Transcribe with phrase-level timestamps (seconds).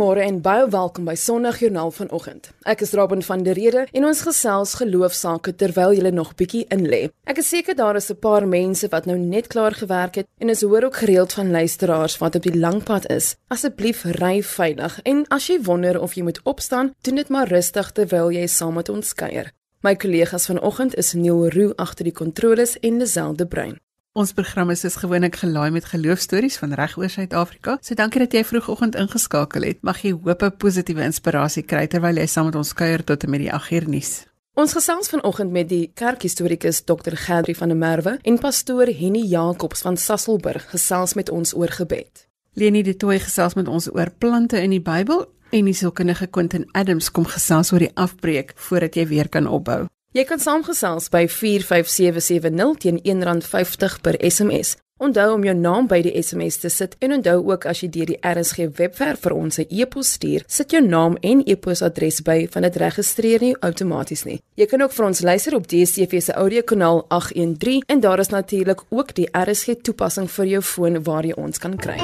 [0.00, 2.46] Goeiemôre en baie welkom by Sondagjoernaal vanoggend.
[2.64, 6.86] Ek is Robin van der Rede en ons gesels geloofsaake terwyl jy nog bietjie in
[6.88, 7.00] lê.
[7.28, 10.48] Ek is seker daar is 'n paar mense wat nou net klaar gewerk het en
[10.48, 13.36] is hoor ook gereeld van luisteraars wat op die lang pad is.
[13.48, 17.92] Asseblief ry veilig en as jy wonder of jy moet opstaan, doen dit maar rustig
[17.92, 19.52] terwyl jy saam met ons kuier.
[19.82, 23.76] My kollegas vanoggend is Neil Roo agter die kontroles en Liselde Bruin.
[24.20, 27.78] Ons program is soos gewoonlik gelaai met geloofstories van reg oor Suid-Afrika.
[27.80, 29.78] So dankie dat jy vroegoggend ingeskakel het.
[29.86, 33.30] Mag jy hoop 'n positiewe inspirasie kry terwyl jy saam met ons kuier tot en
[33.30, 34.26] met die 8uur nuus.
[34.54, 37.16] Ons gesels vanoggend met die kerkhistorikus Dr.
[37.16, 42.28] Gerdrie van der Merwe en pastoor Henny Jacobs van Sasselburg gesels met ons oor gebed.
[42.54, 46.68] Leni de Tooi gesels met ons oor plante in die Bybel en die sielkundige Quentin
[46.72, 49.86] Adams kom gesels oor die afbreek voordat jy weer kan opbou.
[50.10, 54.72] Jy kan saamgesels by 45770 teen R1.50 per SMS.
[54.98, 58.10] Onthou om jou naam by die SMS te sit en onthou ook as jy deur
[58.10, 62.62] die RSG webwerf vir ons 'n e-pos stuur, sit jou naam en e-posadres by van
[62.62, 64.40] dit registreer nie outomaties nie.
[64.56, 68.82] Jy kan ook vir ons luister op DStv se audiokanaal 813 en daar is natuurlik
[68.88, 71.98] ook die RSG toepassing vir jou foon waar jy ons kan kry.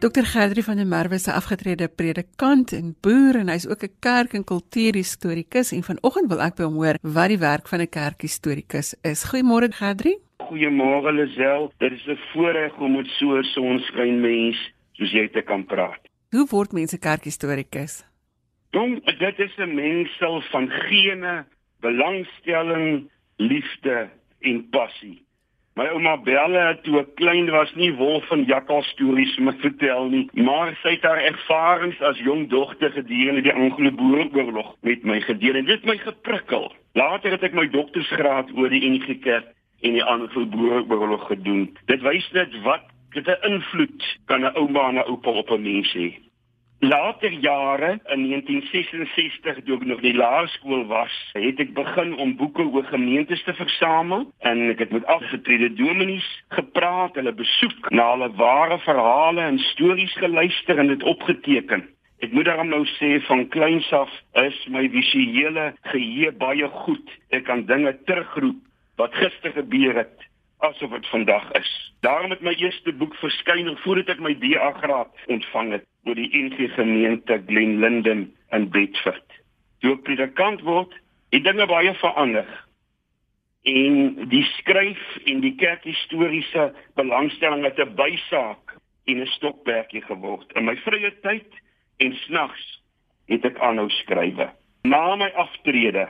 [0.00, 0.24] Dr.
[0.24, 4.44] Gerdrie van der Merwe 'n afgetrede predikant en boer en hy's ook 'n kerk- en
[4.44, 9.24] kultuurhistorikus en vanoggend wil ek by hom hoor wat die werk van 'n kerkhistorikus is.
[9.28, 10.18] Goeiemôre Gerdrie.
[10.48, 11.72] Goeiemôre Lisel.
[11.78, 16.00] Dit is 'n voorreg om met so 'n sonskyn mens soos jy te kan praat.
[16.30, 18.04] Hoe word mense kerkhistorikus?
[18.70, 21.44] Dom, dit is 'n mengsel van gene,
[21.80, 24.08] belangstelling, liefde
[24.40, 25.24] en passie.
[25.78, 30.24] My ouma Belle toe ek klein was nie wolf en jakkal stories me vertel nie,
[30.34, 35.68] maar sy het haar ervarings as jong dogter gedurende die Anglo-Boeroorlog met my gedeel en
[35.68, 36.66] dit my geprikkel.
[36.98, 39.52] Later het ek my doktorsgraad oor die NG Kerk
[39.86, 41.68] en die Anglo-Boeroorlog gedoen.
[41.86, 45.94] Dit wys net wat 'n invloed kan 'n ouma en 'n oupa op 'n mens
[45.94, 46.29] hê.
[46.82, 52.64] Later jare in 1966 toe ek nog die laerskool was, het ek begin om boeke
[52.64, 56.24] oor gemeentes te versamel en ek het met afgetrede dominees
[56.56, 61.84] gepraat, hulle besoek, na hulle ware verhale en stories geluister en dit opgeteken.
[62.24, 64.16] Ek moet daarom nou sê van kleins af
[64.46, 67.16] is my visuele geheue baie goed.
[67.28, 68.64] Ek kan dinge terugroep
[68.96, 70.29] wat gister gebeur het
[70.60, 71.70] asof dit vandag is.
[72.00, 76.30] Daarom het my eerste boek verskyn voordat ek my BA graad ontvang het oor die
[76.36, 78.26] NG gemeente Glenlinden
[78.56, 79.38] in Bedford.
[79.80, 80.92] Toe ek predikant word,
[81.32, 82.48] het dinge baie verander.
[83.68, 90.52] En die skryf en die kerkhistoriese belangstelling het 'n bysaak en 'n stokperdjie geword.
[90.52, 91.48] In my vrye tyd
[91.98, 92.82] en snags
[93.28, 94.50] het ek aanhou skrywe.
[94.82, 96.08] Na my aftrede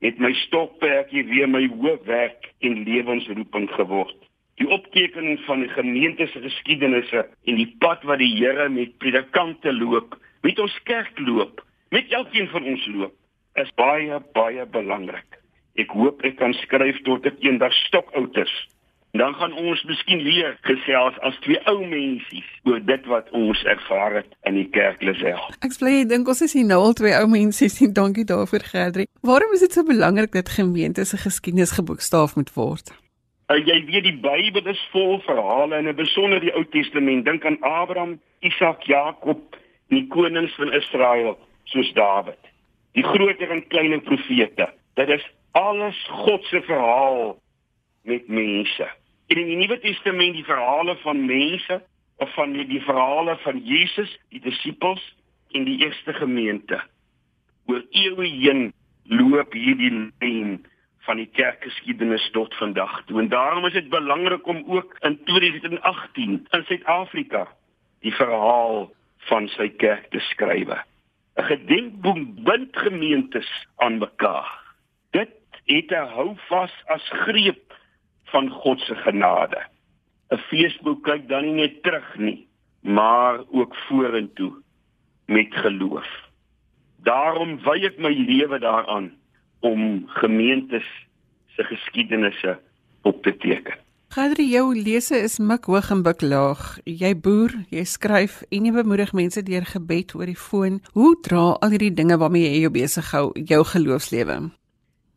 [0.00, 4.30] het my stokperdjie weer my hoofwerk en lewensroeping geword
[4.60, 9.72] die optekening van die gemeente se geskiedenisse en die pad wat die Here met predikante
[9.72, 11.62] loop, met ons kerk loop,
[11.94, 13.14] met elkeen van ons loop,
[13.60, 15.38] is baie baie belangrik.
[15.80, 18.52] Ek hoop ek kan skryf tot ek eendag stokoud is.
[19.12, 24.20] Dan gaan ons miskien weer gesels as twee ou mensies oor dit wat ons ervaar
[24.20, 25.40] het in die kerk Lisel.
[25.66, 29.08] Ek bly dink ons is hier nou al twee ou mensies en dankie daarvoor Gerdrie.
[29.26, 32.94] Waarom is dit so belangrik dat gemeente se geskiedenis geboekstaaf moet word?
[33.50, 37.26] Uh, jy weet die Bybel is vol verhale en in besonder die Ou Testament.
[37.26, 39.58] Dink aan Abraham, Isak, Jakob,
[39.90, 41.34] die konings van Israel
[41.72, 42.38] soos Dawid.
[42.94, 44.70] Die groter en kleiner profete.
[44.94, 45.26] Dit is
[45.58, 47.34] alles God se verhaal
[48.06, 48.86] met mense.
[49.30, 51.76] In die Nuwe Testament die verhale van mense
[52.18, 55.04] of van die, die verhale van Jesus, die disippels
[55.54, 56.80] en die eerste gemeente.
[57.70, 58.72] Oor eeue heen
[59.06, 60.56] loop hierdie lyn
[61.06, 63.20] van die kerkgeskiedenis tot vandag toe.
[63.22, 67.46] En daarom is dit belangrik om ook in 2018 in Suid-Afrika
[68.02, 68.88] die verhaal
[69.30, 70.74] van sy kerk te skryf.
[70.74, 74.50] 'n Gedenkboek bind gemeentes aan mekaar.
[75.14, 75.30] Dit
[75.70, 77.69] het 'n houvas as greep
[78.32, 79.60] van God se genade.
[80.30, 82.46] 'n Feesboek kyk dan nie net terug nie,
[82.80, 84.52] maar ook vorentoe
[85.26, 86.08] met geloof.
[87.02, 89.10] Daarom wy ek my lewe daaraan
[89.60, 90.86] om gemeentes
[91.56, 92.58] se geskiedenisse
[93.02, 93.78] op te teken.
[94.10, 96.62] Gadrie jou lese is mik hoog en bik laag.
[96.84, 100.80] Jy boer, jy skryf en jy bemoedig mense deur gebed oor die foon.
[100.98, 104.40] Hoe dra al hierdie dinge waarmee jy jou besig hou jou geloofslewe?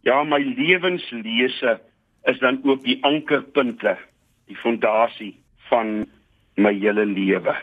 [0.06, 1.80] Ja, my lewenslese
[2.29, 3.97] is dan ook die ankerpunte,
[4.47, 5.33] die fondasie
[5.69, 6.05] van
[6.55, 7.55] my hele lewe.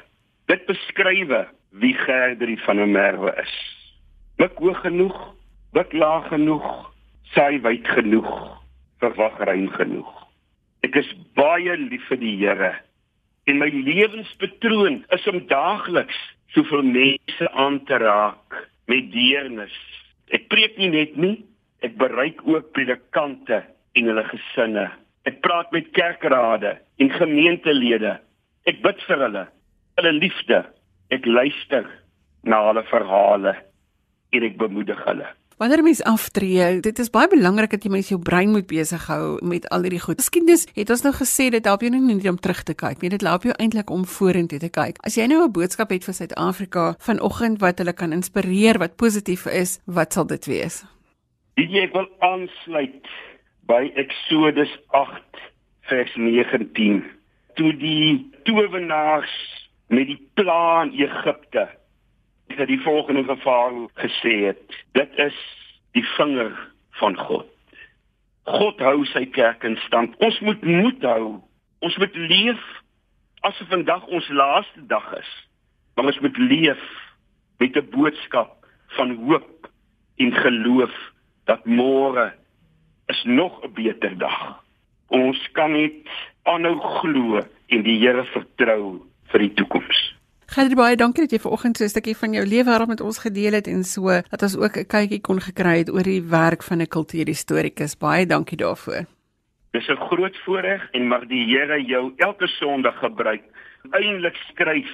[0.50, 3.54] Dit beskrywe wie Gerdrie van der Merwe is.
[4.36, 5.18] Bik hoog genoeg,
[5.72, 6.68] bid laag genoeg,
[7.34, 8.30] saai wyd genoeg,
[8.98, 10.10] verwag rein genoeg.
[10.86, 12.74] Ek is baie lief vir die Here
[13.50, 16.18] en my lewenspatroon is om daagliks
[16.54, 18.56] soveel mense aan te raak
[18.90, 19.74] met deernis.
[20.34, 21.36] Ek preek nie net nie,
[21.82, 24.86] ek bereik ook predikante en hulle gesinne.
[25.28, 28.18] Ek praat met kerkrade en gemeentelede.
[28.68, 29.44] Ek bid vir hulle,
[30.00, 30.62] hulle liefde.
[31.10, 31.88] Ek luister
[32.46, 33.56] na hulle verhale
[34.30, 35.28] en ek bemoedig hulle.
[35.60, 39.34] Wanneer mens aftree, dit is baie belangrik dat jy mens jou brein moet besig hou
[39.44, 40.16] met al hierdie goed.
[40.22, 43.10] Geskiedenis het ons nou gesê dit help jou nie net om terug te kyk nie,
[43.12, 44.96] dit help jou eintlik om vorentoe te kyk.
[45.04, 49.44] As jy nou 'n boodskap het vir Suid-Afrika vanoggend wat hulle kan inspireer, wat positief
[49.46, 50.80] is, wat sal dit wees?
[51.60, 53.04] Ek wil aansluit
[53.70, 55.42] by Eksodus 8
[55.86, 57.04] vers 19.
[57.54, 59.34] Toe die towenaars
[59.94, 61.68] met die plan Egipte
[62.50, 64.74] het die volgende gevaar gesê het.
[64.98, 65.36] Dit is
[65.94, 66.56] die vinger
[66.98, 67.46] van God.
[68.50, 70.18] God hou sy kerk in stand.
[70.18, 71.38] Ons moet moed hou.
[71.78, 72.66] Ons moet leef
[73.46, 75.30] asof vandag ons laaste dag is.
[75.94, 76.82] Maar ons moet leef
[77.62, 78.66] met 'n boodskap
[78.98, 79.70] van hoop
[80.16, 80.94] en geloof
[81.46, 82.32] dat môre
[83.10, 84.62] is nog 'n beter dag.
[85.08, 85.92] Ons kan net
[86.42, 89.98] aanhou glo en die Here vertrou vir die toekoms.
[90.50, 93.18] Gerdie baie dankie dat jy vanoggend so 'n stukkie van jou lewe wêreld met ons
[93.18, 96.62] gedeel het en so dat ons ook 'n kykie kon gekry het oor die werk
[96.62, 97.98] van 'n kultuurhistorikus.
[97.98, 99.06] Baie dankie daarvoor.
[99.70, 103.42] Dis 'n groot voorreg en mag die Here jou elke Sondag gebruik.
[103.90, 104.90] Eindelik skryf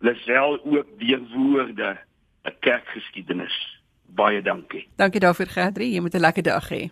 [0.00, 1.98] Lisel ook die woorde
[2.44, 3.80] 'n kerkgeskiedenis.
[4.06, 4.88] Baie dankie.
[4.96, 5.92] Dankie daarvoor Gerdie.
[5.92, 6.90] Jy moet 'n lekker dag hê.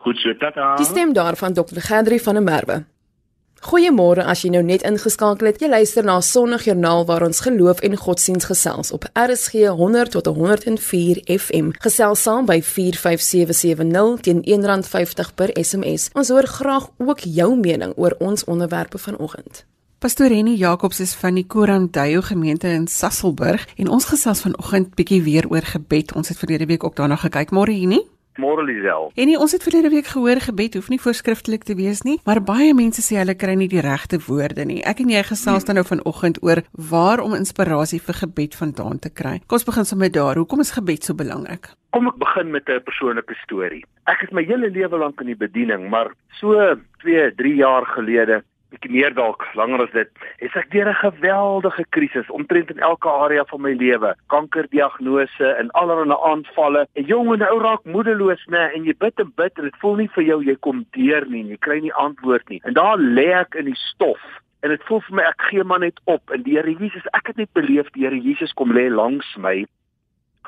[0.00, 0.76] Goed so, tata.
[0.80, 1.80] Die stem daarvan Dr.
[1.84, 2.84] Gerdie van der Merwe.
[3.60, 5.58] Goeiemôre as jy nou net ingeskakel het.
[5.60, 11.20] Jy luister na Sondagjoernaal waar ons geloof en godsdiens gesels op RSG 100 tot 104
[11.28, 11.74] FM.
[11.84, 16.08] Gesels saam by 45770 teen R1.50 per SMS.
[16.16, 19.66] Ons hoor graag ook jou mening oor ons onderwerpe vanoggend.
[20.00, 25.20] Pastor Henny Jacobs is van die Korandayo gemeente in Sasselburg en ons gesels vanoggend bietjie
[25.22, 26.16] weer oor gebed.
[26.16, 27.52] Ons het verlede week ook daarna gekyk.
[27.52, 28.00] Môre Henny?
[28.40, 29.10] Môre Lisel.
[29.20, 32.40] En nie, ons het verlede week gehoor gebed hoef nie voorskriftelik te wees nie, maar
[32.44, 34.80] baie mense sê hulle kry nie die regte woorde nie.
[34.88, 39.12] Ek en jy gesels dan nou vanoggend oor waar om inspirasie vir gebed vandaan te
[39.12, 39.38] kry.
[39.46, 40.40] Kom ons begin sommer daar.
[40.40, 41.72] Hoekom is gebed so belangrik?
[41.92, 43.84] Kom ek begin met 'n persoonlike storie.
[44.06, 48.42] Ek het my hele lewe lank in die bediening, maar so 2, 3 jaar gelede
[48.70, 53.08] bietjie meer dalk langer as dit, is ek deur 'n geweldige krisis omtrent in elke
[53.08, 54.14] area van my lewe.
[54.28, 56.86] Kankerdiagnose en allerlei aanvalle.
[56.96, 59.96] 'n Jong en ou raak moedeloos, nê, en jy bid en bid en dit voel
[59.96, 62.60] nie vir jou jy kom deur nie, jy kry nie antwoord nie.
[62.64, 64.20] En daar lê ek in die stof
[64.62, 67.32] en dit voel vir my ek gee maar net op en die Here Jesus, ek
[67.32, 69.64] het net beleef die Here Jesus kom lê langs my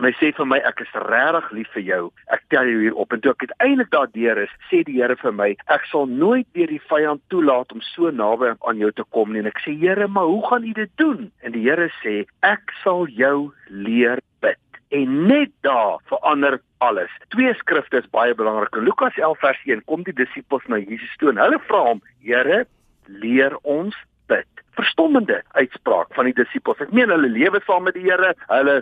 [0.00, 2.02] En hy sê vir my ek is regtig lief vir jou.
[2.32, 5.34] Ek tel jou hier op en toe ek uiteindelik daardeur is, sê die Here vir
[5.36, 9.34] my, ek sal nooit deur die vyand toelaat om so naby aan jou te kom
[9.34, 9.42] nie.
[9.44, 11.26] En ek sê Here, maar hoe gaan U dit doen?
[11.44, 14.80] En die Here sê, ek sal jou leer bid.
[14.96, 17.12] En net daar verander alles.
[17.36, 18.72] Twee skrifte is baie belangrik.
[18.80, 22.02] In Lukas 11 vers 1 kom die disippels na Jesus toe en hulle vra hom,
[22.24, 22.64] Here,
[23.12, 23.96] leer ons
[24.32, 24.48] bid.
[24.80, 26.80] Verstommende uitspraak van die disippels.
[26.80, 28.80] Ek meen hulle lewe saam met die Here, hulle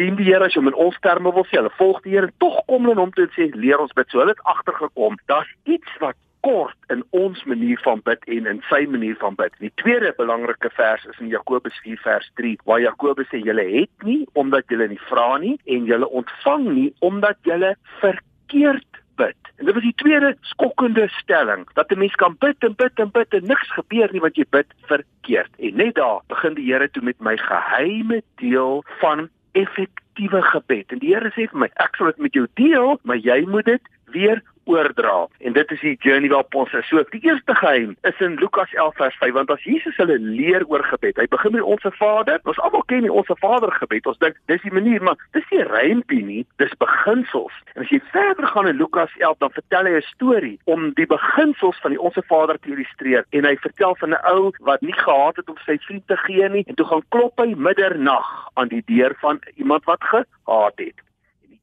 [0.00, 2.58] dien die Here as jy in ons terme wil sê, hulle volg die Here, tog
[2.70, 4.08] kom hulle om te sê leer ons bid.
[4.08, 8.62] So hulle het agtergekom, daar's iets wat kort in ons manier van bid en in
[8.70, 9.52] sy manier van bid.
[9.60, 14.06] Die tweede belangrike vers is in Jakobus 4 vers 3 waar Jakobus sê julle het
[14.08, 19.50] nie omdat julle nie vra nie en julle ontvang nie omdat julle verkeerd bid.
[19.58, 23.10] En dit was die tweede skokkende stelling dat 'n mens kan bid en bid en
[23.10, 25.52] bid en niks gebeur nie want jy bid verkeerd.
[25.58, 30.92] En net daar begin die Here toe met my geheime deel van effektiewe gebed.
[30.92, 33.68] En die Here sê vir my, ek sal dit met jou deel, maar jy moet
[33.70, 35.26] dit weer oordra.
[35.38, 36.88] En dit is die journey waarop ons is.
[36.88, 40.66] So die eerste geheim is in Lukas 11 vers 5 want as Jesus hulle leer
[40.68, 42.40] oor gebed, hy begin met ons Vader.
[42.44, 44.06] Ons almal ken die ons Vader gebed.
[44.06, 47.56] Ons dink dis die manier, maar dis nie rympie nie, dis beginsels.
[47.74, 51.06] En as jy verder gaan in Lukas 11 dan vertel hy 'n storie om die
[51.06, 53.24] beginsels van die ons Vader te illustreer.
[53.30, 56.48] En hy vertel van 'n ou wat nie gehad het om sy vriend te gee
[56.48, 60.98] nie en toe gaan klop hy middernag aan die deur van iemand wat gehaat het.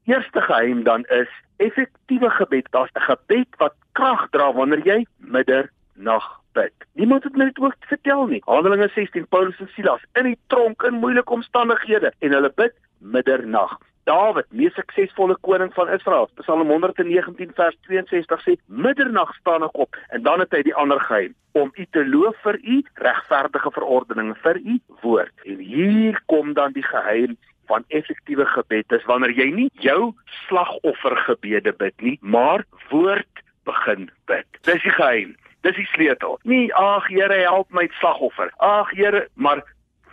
[0.08, 2.66] Eerste geheim dan is effektiewe gebed.
[2.70, 6.72] Daar's 'n gebed wat krag dra wanneer jy middernag bid.
[6.92, 8.42] Niemand het my dit ook vertel nie.
[8.44, 13.76] Handelinge 16 Paulus en Silas in die tronk in moeilike omstandighede en hulle bid middernag.
[14.04, 19.96] Dawid, mees suksesvolle koning van Israel, Psalm 119 vers 62 sê: "Middernag staan ek op."
[20.08, 24.34] En dan het hy die ander geheim om U te loof vir U regverdige verordeninge
[24.34, 25.34] vir U woord.
[25.44, 27.36] En hier kom dan die geheim
[27.68, 30.14] van effektiewe gebed is wanneer jy nie jou
[30.48, 34.46] slagoffergebede bid nie, maar woord begin bid.
[34.68, 35.36] Dis die geheim.
[35.66, 36.38] Dis die sleutel.
[36.48, 38.50] Nie ag Here help my slagoffer.
[38.64, 39.62] Ag Here, maar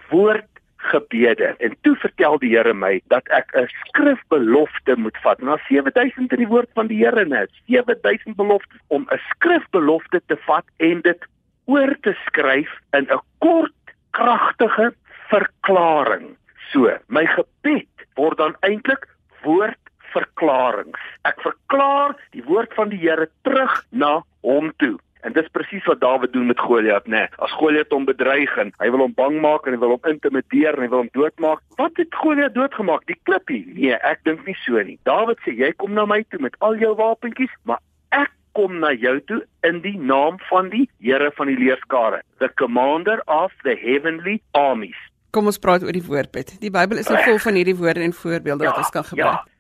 [0.10, 0.50] woord
[0.92, 1.56] gebede.
[1.58, 5.42] En toe vertel die Here my dat ek 'n skrifbelofte moet vat.
[5.42, 7.50] Na 7000 in die woord van die Here net.
[7.66, 11.22] 7000 beloftes om 'n skrifbelofte te vat en dit
[11.66, 13.82] oor te skryf in 'n kort,
[14.12, 14.94] kragtige
[15.30, 16.38] verklaring.
[16.76, 17.88] So, my gebed
[18.20, 19.06] word dan eintlik
[19.46, 21.00] woordverklaringe.
[21.24, 24.98] Ek verklaar die woord van die Here terug na hom toe.
[25.24, 27.24] En dis presies wat Dawid doen met Goliat, né?
[27.24, 30.12] Nee, as Goliat hom bedreig en hy wil hom bang maak en hy wil hom
[30.12, 33.08] intimideer en hy wil hom doodmaak, wat het Goliat doodgemaak?
[33.08, 33.64] Die klippie?
[33.72, 35.00] Nee, ek dink nie so nie.
[35.08, 37.80] Dawid sê jy kom na my toe met al jou wapentjies, maar
[38.12, 42.52] ek kom na jou toe in die naam van die Here van die leerskare, the
[42.60, 45.00] commander of the heavenly armies.
[45.36, 46.56] Kom ons praat oor die woordbid.
[46.64, 49.44] Die Bybel is vol van hierdie woorde en voorbeelde ja, wat ons kan gebruik.
[49.44, 49.52] Ja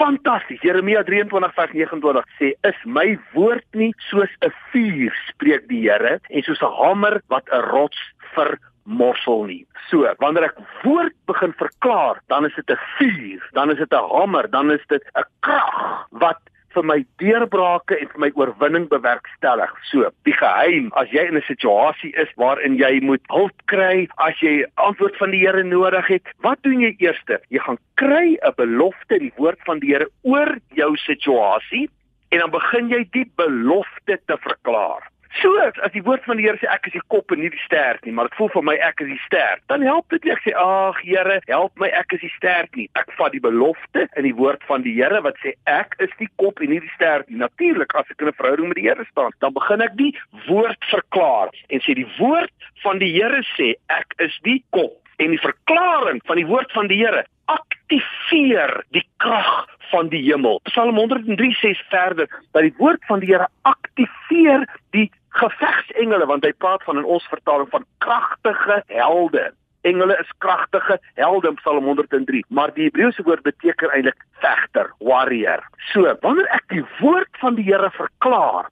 [0.00, 0.62] fantasties.
[0.64, 6.20] Jeremia 23 vers 29 sê: "Is my woord nie soos 'n vuur, spreek die Here,
[6.30, 8.00] en soos 'n hamer wat 'n rots
[8.34, 9.66] ver morsel nie.
[9.90, 14.08] So, wanneer ek woord begin verklaar, dan is dit 'n vuur, dan is dit 'n
[14.14, 16.40] hamer, dan is dit 'n krag wat
[16.74, 19.72] vir my deurbrake en vir my oorwinning bewerkstellig.
[19.90, 24.34] So, die geheim, as jy in 'n situasie is waarin jy moet hulp kry, as
[24.40, 27.22] jy antwoord van die Here nodig het, wat doen jy eers?
[27.48, 31.88] Jy gaan kry 'n belofte in die woord van die Here oor jou situasie
[32.30, 35.02] en dan begin jy die belofte te verklaar.
[35.38, 37.62] So as die woord van die Here sê ek is die kop en nie die
[37.62, 39.62] stert nie, maar dit voel vir my ek is die stert.
[39.70, 42.88] Dan help dit nie ek sê ag Here, help my ek is die stert nie.
[42.98, 46.28] Ek vat die belofte in die woord van die Here wat sê ek is die
[46.42, 47.38] kop en nie die stert nie.
[47.38, 50.14] Natuurlik as ek in 'n verhouding met die Here staan, dan begin ek die
[50.48, 55.30] woord verklaar en sê die woord van die Here sê ek is die kop en
[55.30, 60.60] die verklaring van die woord van die Here aktiveer die krag van die hemel.
[60.70, 66.52] Psalm 103 sê verder dat die woord van die Here aktiveer die gevegsengele want hy
[66.58, 69.50] praat van in ons vertaling van kragtige helde.
[69.88, 75.64] Engele is kragtige helde in Psalm 103, maar die Hebreëse woord beteken eintlik vegter, warrior.
[75.92, 78.68] So, wanneer ek die woord van die Here verklaar,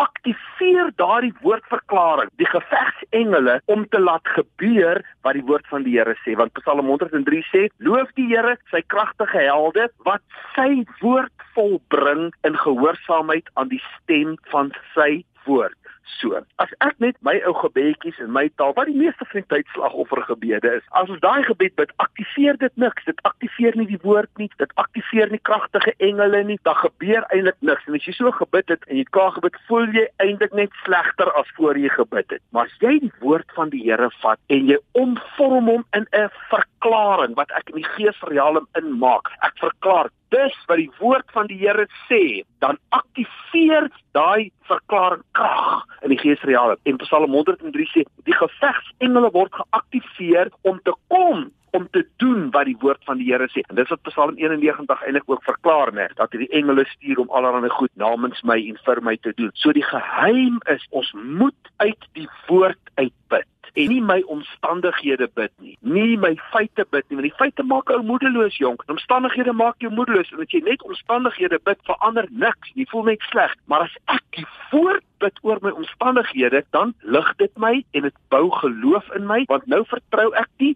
[0.00, 6.16] aktiveer daardie woordverklaring, die gevegsengele om te laat gebeur wat die woord van die Here
[6.24, 10.24] sê, want Psalm 103 sê: "Loof die Here, sy kragtige helde wat
[10.56, 15.79] sy woord volbring in gehoorsaamheid aan die stem van sy woord."
[16.20, 19.48] So, as ek net my ou gebedjies in my taal wat die meeste van die
[19.52, 23.06] tyd slagoffer gebede is, as ons daai gebed bid, aktiveer dit niks.
[23.08, 26.58] Dit aktiveer nie die woord nie, dit aktiveer nie kragtige engele nie.
[26.68, 27.86] Daar gebeur eintlik niks.
[27.88, 30.76] En as jy so gebid het en jy het klaar gebid, voel jy eintlik net
[30.84, 32.44] slegter as voor jy gebid het.
[32.52, 36.28] Maar as jy die woord van die Here vat en jy omvorm hom in 'n
[36.52, 39.32] verklaring wat ek in die geesrealm inmaak.
[39.40, 45.84] Ek verklaar dis wat die woord van die Here sê, dan aktiveer daai verklaring krag
[46.02, 46.78] in die geesrealm.
[46.88, 52.68] En Psalm 103 sê die gevegsengele word geaktiveer om te kom om te doen wat
[52.68, 53.64] die woord van die Here sê.
[53.68, 57.70] En dis wat Psalm 91 eintlik ook verklaar, né, dat hierdie engele stuur om allerlei
[57.70, 59.50] goed namens my en vir my te doen.
[59.54, 65.52] So die geheim is ons moet uit die woord uitbid en nie my omstandighede bid
[65.62, 65.76] nie.
[65.80, 68.82] Nie my feite bid nie, want die feite maak jou moedeloos, jonk.
[68.90, 72.74] Omstandighede maak jou moedeloos en as jy net omstandighede bid, verander niks.
[72.78, 73.54] Jy voel net sleg.
[73.70, 78.20] Maar as ek die woord bid oor my omstandighede, dan lig dit my en dit
[78.32, 80.74] bou geloof in my, want nou vertrou ek die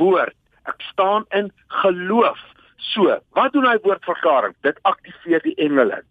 [0.00, 0.36] woord.
[0.68, 1.52] Ek staan in
[1.82, 2.40] geloof.
[2.90, 4.56] So, wat doen hy woordverklaring?
[4.66, 6.02] Dit aktiveer die engele.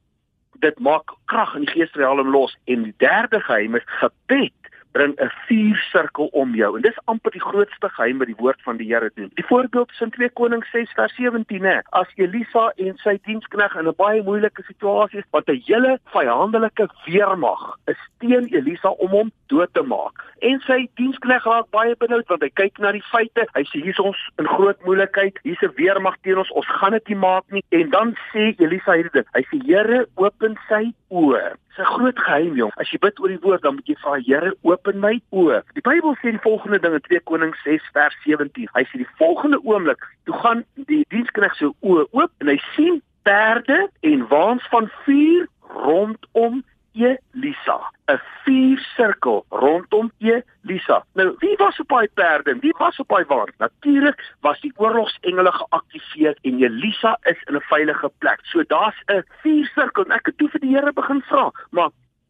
[0.63, 4.59] Dit maak krag in die geesrealm los en die derde geheim is gebed
[4.91, 6.75] bring 'n vuursirkel om jou.
[6.75, 9.31] En dis amper die grootste geheim wat die woord van die Here doen.
[9.33, 11.79] Die voorbeeld is in 2 Konings 6 vers 17 hè.
[11.89, 16.89] As Elisa en sy dienskneg in 'n baie moeilike situasie is, wat 'n hele vyandelike
[17.05, 20.23] weermag is teen Elisa om hom dood te maak.
[20.45, 23.45] En sy dienskneg raak baie benoud want hy kyk na die feite.
[23.55, 25.39] Hy sê hier's ons in groot moeilikheid.
[25.43, 26.51] Hier's 'n weermag teen ons.
[26.51, 27.63] Ons gaan dit nie maak nie.
[27.69, 29.27] En dan sê Elisa hierdie ding.
[29.33, 31.55] Hy sê Here, open sy oë.
[31.69, 32.71] Dis 'n groot geheim, jong.
[32.77, 35.61] As jy bid oor die woord, dan moet jy vra Here, open my oë.
[35.75, 38.69] Die Bybel sê die volgende ding in 2 Konings 6 vers 17.
[38.73, 43.01] Hy sê die volgende oomblik, toe gaan die dienskneg se oë oop en hy sien
[43.23, 46.63] perde en waans van vuur rondom
[46.99, 47.79] Elisa.
[48.07, 51.05] 'n Vuursirkel rondom Elisa.
[51.13, 52.57] Nou, wie was op daai perde?
[52.59, 53.55] Wie was op daai waans?
[53.57, 58.39] Natuurlik was die oorlogsengele geaktiveer en Elisa is in 'n veilige plek.
[58.43, 61.89] So daar's 'n vuursirkel en ek het toe vir die Here begin vra, maar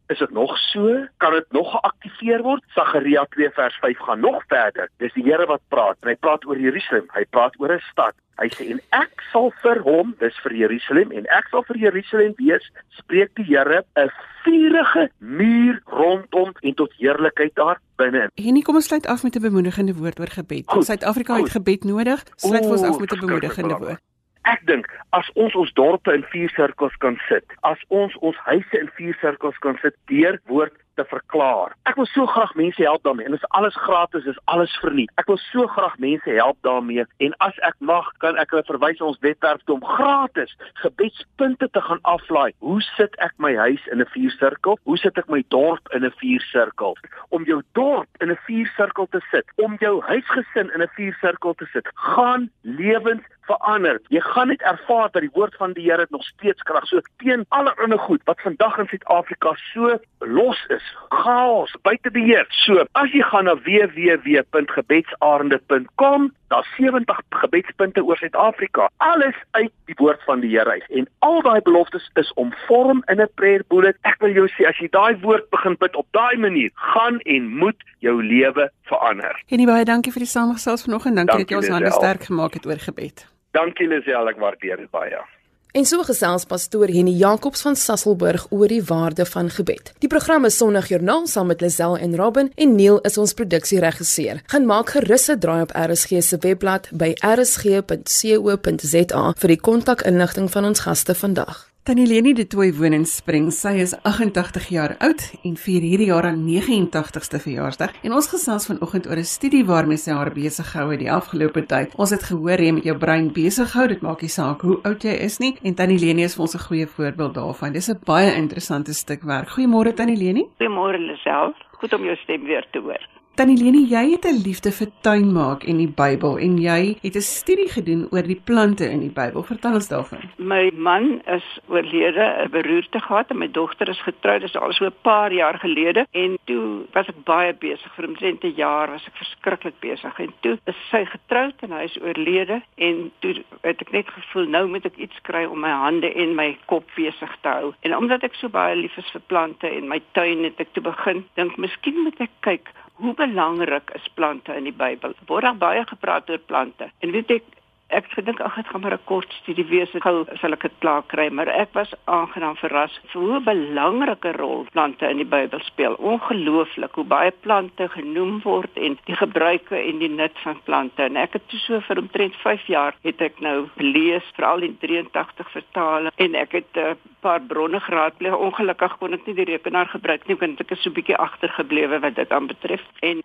[0.10, 1.06] Is dit nog so?
[1.18, 2.64] Kan dit nog geaktiveer word?
[2.74, 4.90] Sagaria 2 vers 5 gaan nog verder.
[4.98, 5.98] Dis die Here wat praat.
[6.02, 7.06] En hy praat oor Jerusalem.
[7.14, 8.16] Hy praat oor 'n stad.
[8.40, 12.34] Hy sê en ek sal vir hom, dis vir Jerusalem en ek sal vir Jerusalem
[12.40, 12.66] wees,
[12.98, 14.10] spreek die Here, 'n
[14.44, 18.30] vurige muur rondom en tot heerlikheid daar binne.
[18.36, 20.66] Henie, kom ons sluit af met 'n bemoedigende woord oor gebed.
[20.66, 22.24] Suid-Afrika het gebed nodig.
[22.36, 24.09] Sluit ons af met 'n bemoedigende woord.
[24.50, 24.88] Ek dink
[25.18, 29.18] as ons ons dorpe in vier sirkels kan sit, as ons ons huise in vier
[29.22, 31.76] sirkels kan sit deur woord te verklaar.
[31.90, 35.12] Ek wil so graag mense help daarmee en dit is alles gratis, is alles verniet.
[35.22, 39.04] Ek wil so graag mense help daarmee en as ek mag, kan ek hulle verwys
[39.06, 42.52] ons webwerf toe om gratis gebedspunte te gaan aflaai.
[42.66, 44.80] Hoe sit ek my huis in 'n viersirkel?
[44.84, 46.98] Hoe sit ek my dorp in 'n viersirkel?
[47.30, 51.68] Om jou dorp in 'n viersirkel te sit, om jou huisgesin in 'n viersirkel te
[51.74, 54.00] sit, gaan lewens verander.
[54.14, 57.46] Jy gaan net ervaar dat die woord van die Here nog steeds krag so teen
[57.50, 60.89] alle ander goed wat vandag in Suid-Afrika so los is.
[61.10, 62.46] Chaos, buite beheer.
[62.50, 68.90] So, as jy gaan na www.gebedsarende.com, daar's 70 gebedspunte oor Suid-Afrika.
[68.98, 70.86] Alles uit die woord van die Here uit.
[70.90, 73.98] En al daai beloftes is omvorm in 'n prayer bullet.
[74.02, 77.58] Ek wil jou sê as jy daai woord begin bid op daai manier, gaan en
[77.58, 79.44] moet jou lewe verander.
[79.48, 81.16] En baie dankie vir die samestelling vanoggend.
[81.16, 83.28] Dankie, dankie dat jy ons hande sterk gemaak het oor gebed.
[83.52, 85.39] Dankie Lisel, ek waardeer dit baie.
[85.72, 89.92] En so gesels pastoor Henny Jacobs van Sasselburg oor die waarde van gebed.
[90.02, 94.42] Die program is Sondagjoernaal saam met Lisel en Robin en Neil is ons produksieregisseur.
[94.50, 100.66] Gaan maak gerus 'n draai op RSG se webblad by rsg.co.za vir die kontakinligting van
[100.66, 101.69] ons gaste vandag.
[101.84, 103.62] Tannie Leni de Tooi woon in Springs.
[103.64, 107.94] Sy is 88 jaar oud en vier hierdie jaar haar 89ste verjaarsdag.
[108.06, 111.66] En ons gesels vanoggend oor 'n studie waarmee sy haar besig gehou het die afgelope
[111.66, 111.96] tyd.
[111.96, 115.04] Ons het gehoor jy met jou brein besig hou, dit maak nie saak hoe oud
[115.04, 115.58] jy is nie.
[115.64, 117.74] En Tannie Leni is vir ons 'n goeie voorbeeld daarvan.
[117.74, 119.50] Dis 'n baie interessante stuk werk.
[119.50, 120.46] Goeiemôre Tannie Leni.
[120.60, 121.54] Goeiemôre Lisel.
[121.80, 123.19] Goed om jou stem weer te hoor.
[123.40, 127.16] Tannie Leni, jy het 'n liefde vir tuin maak en die Bybel en jy het
[127.16, 129.44] 'n studie gedoen oor die plante in die Bybel.
[129.44, 130.20] Vertel ons daarvan.
[130.36, 134.86] My man is oorlede, 'n beroerte gehad en my dogter is getroud, dis al so
[134.86, 139.08] 'n paar jaar gelede en toe was ek baie besig vir omtrent 'n jaar was
[139.08, 143.82] ek verskriklik besig en toe is sy getroud en hy is oorlede en toe het
[143.82, 147.38] ek net gevoel nou moet ek iets kry om my hande en my kop besig
[147.42, 147.74] te hou.
[147.80, 150.84] En omdat ek so baie lief is vir plante en my tuin het ek toe
[150.84, 152.68] begin dink miskien moet ek kyk
[153.00, 155.16] hoe belangrik is plante in die Bybel.
[155.28, 156.90] Word baie gepraat oor plante.
[157.00, 157.59] En weet ek
[157.90, 159.94] ek gedink ag dit gaan maar 'n kort studie wees.
[159.96, 164.32] Ek gou sal ek dit klaar kry, maar ek was aangenaam verras vir hoe belangrike
[164.38, 165.94] rol plante in die Bybel speel.
[165.98, 171.04] Ongelooflik hoe baie plante genoem word en die gebruike en die nut van plante.
[171.04, 174.78] En ek het toe so vir omtrent 5 jaar het ek nou lees veral in
[174.80, 178.38] 83 vertale en ek het 'n uh, paar bronne geraadpleeg.
[178.38, 182.16] Ongelukkig kon ek nie die rekenaar gebruik nie want ek is so bietjie agtergeblewe wat
[182.16, 182.82] dit aanbetref.
[183.00, 183.22] En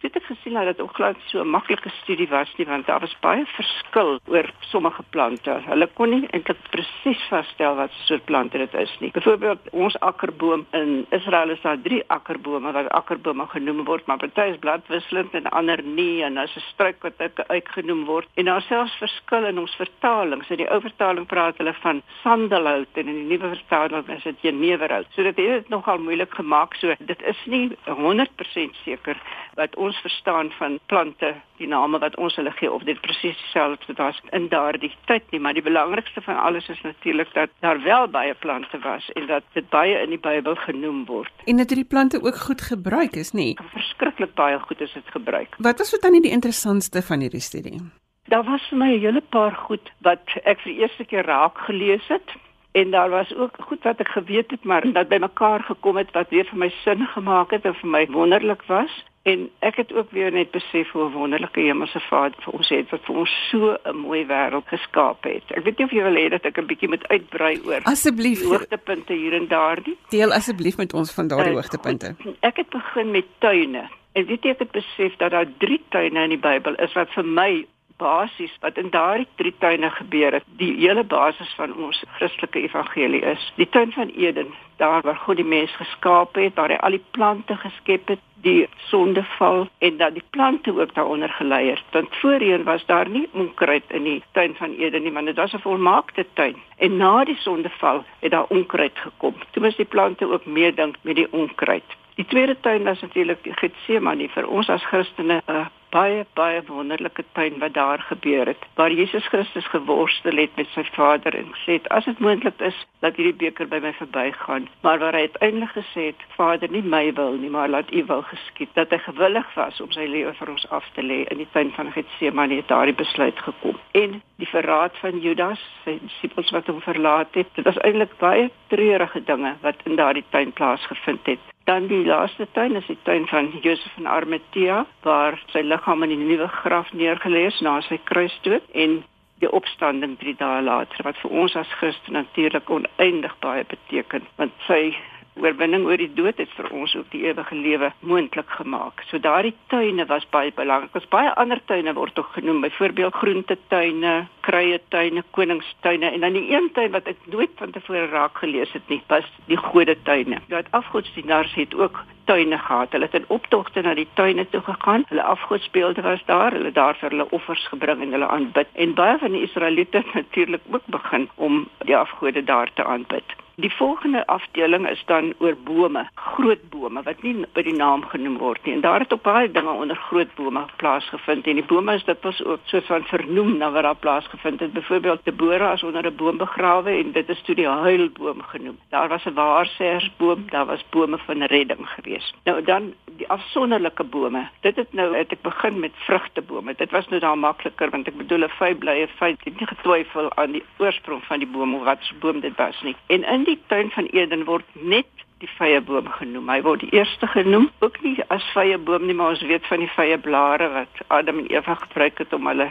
[0.00, 3.16] Dit het gesien dat dit ongelukkig so 'n maklike studie was nie want daar was
[3.20, 5.50] baie verskil oor sommige plante.
[5.66, 9.10] Hulle kon nie eintlik presies vasstel wat soort plante dit is nie.
[9.10, 14.40] Byvoorbeeld ons akkerboom in Israel is daar 3 akkerbome wat akkerbome genoem word, maar party
[14.40, 18.28] is bladwisselend en ander nie en as 'n struik wat ek uitgenoem word.
[18.34, 20.50] En daar selfs verskil in ons vertalings.
[20.50, 24.40] In die ou vertaling praat hulle van sandelhout en in die nuwe vertaling is dit
[24.40, 25.06] jeneverhout.
[25.10, 26.74] So dit het dit nogal moeilik gemaak.
[26.74, 29.16] So dit is nie 100% seker
[29.54, 33.96] wat ons verstaan van plante, die name wat ons hulle gee of dit presies dieselfde
[33.98, 38.08] was in daardie tyd nie, maar die belangrikste van alles is natuurlik dat daar wel
[38.12, 41.44] baie plante was en dat dit baie in die Bybel genoem word.
[41.46, 43.52] En dat hierdie plante ook goed gebruik is, nie?
[43.72, 45.54] Verskriklik baie goed is dit gebruik.
[45.58, 47.80] Wat was vir tannie die interessantste van hierdie studie?
[48.26, 51.58] Daar was vir my 'n hele paar goed wat ek vir die eerste keer raak
[51.68, 52.34] gelees het
[52.76, 56.32] en daar was ook goed wat ek geweet het maar dat bymekaar gekom het wat
[56.34, 60.10] weer vir my sin gemaak het en vir my wonderlik was En ek het ook
[60.10, 63.96] weer net besef hoe wonderlike Hemelse Vader vir ons het wat vir ons so 'n
[63.98, 65.42] mooi wêreld geskaap het.
[65.50, 68.44] Ek weet nie of jy wil hê dat ek 'n bietjie moet uitbrei oor asseblief
[68.44, 69.96] hoogtepunte hier en daar nie.
[70.08, 72.14] Deel asseblief met ons van daardie uh, hoogtepunte.
[72.40, 73.88] Ek het begin met tuine.
[74.12, 77.10] En weet jy ek het besef dat daar drie tuine in die Bybel is wat
[77.10, 82.04] vir my basies wat in daardie drie tuine gebeur het, die hele basis van ons
[82.18, 83.52] Christelike evangelie is.
[83.56, 87.04] Die tuin van Eden, daar waar God die mens geskaap het, waar hy al die
[87.10, 91.82] plante geskep het, die sondeval en dat die plante ook daaronder gelei het.
[91.92, 95.54] Want voorheen was daar nie onkruid in die tuin van Eden nie, want dit was
[95.54, 96.56] 'n volmaakte tuin.
[96.76, 99.34] En na die sondeval het daar onkruid gekom.
[99.50, 101.96] Toe moes die plante ook meedink met die onkruid.
[102.14, 107.58] Die tweede tuin was natuurlik Getsemane vir ons as Christene 'n baie baie wonderlike tuin
[107.58, 111.88] wat daar gebeur het waar Jesus Christus geworstel het met sy Vader en gesê het
[111.88, 114.68] as dit moontlik is dat hierdie beker by my verbygaan.
[114.82, 118.22] Maar waar hy uiteindelik gesê het Vader nie my wil nie maar laat u wil
[118.22, 118.72] geskied.
[118.74, 121.72] Dat hy gewillig was om sy lewe vir ons af te lê in die tuin
[121.78, 123.78] van Getsemane het daardie besluit gekom.
[123.92, 128.50] En die verraad van Judas sy disippels wat hom verlaat het dit was eintlik baie
[128.72, 133.26] treurige dinge wat in daardie tuin plaasgevind het Dan die laaste tuin is die tuin
[133.26, 137.98] van Josef van Arimatea waar sy liggaam in die nuwe graf neergelê is na sy
[138.10, 139.00] kruisdood en
[139.42, 144.54] die opstanding 3 dae later wat vir ons as Christen natuurlik oneindig baie beteken want
[144.68, 144.94] sy
[145.42, 149.02] oorwinning oor die dood het vir ons ook die ewige lewe moontlik gemaak.
[149.10, 150.94] So daardie tuine was baie belangrik.
[150.96, 154.14] Ons baie ander tuine word ook genoem, byvoorbeeld groentetuine,
[154.46, 158.92] kruietuine, koningstuine en dan die een tuin wat ek nooit van tevore raak gelees het
[158.92, 160.38] nie, was die godetuine.
[160.52, 162.92] Dat afgodsdienaars het ook tuine gehad.
[162.92, 165.06] Hulle het in optogte na die tuine toe gegaan.
[165.08, 166.52] Hulle afgodsbeelde was daar.
[166.52, 168.68] Hulle daar vir hulle offers gebring en hulle aanbid.
[168.74, 173.36] En baie van die Israeliete natuurlik ook begin om die afgode daar te aanbid.
[173.56, 178.34] Die volgende afdeling is dan oor bome, groot bome wat nie by die naam genoem
[178.36, 178.74] word nie.
[178.76, 182.20] En daar het ook baie dinge onder groot bome plaasgevind en die bome is dit
[182.20, 184.72] was ook soos van vernoem na wat daar plaasgevind het.
[184.72, 188.78] Byvoorbeeld Deborah is onder 'n boom begrawe en dit is toe die huilboom genoem.
[188.88, 192.34] Daar was 'n waarsêersboom, daar was bome van redding geweest.
[192.44, 194.48] Nou dan die afsonderlike bome.
[194.60, 196.74] Dit het nou het ek begin met vrugtebome.
[196.76, 200.36] Dit was nou daar makliker want ek bedoel 'n vyblye feit, ek het nie getwyfel
[200.36, 202.96] aan die oorsprong van die boom of wat se boom dit was nie.
[203.06, 205.06] En in die tuin van Eden word net
[205.38, 206.48] die vrye boom genoem.
[206.48, 209.82] Hy word die eerste genoem, ook nie as vrye boom nie, maar ons weet van
[209.84, 212.70] die vrye blare wat Adam en Eva gebruik het om hulle